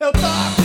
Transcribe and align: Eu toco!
Eu 0.00 0.10
toco! 0.12 0.59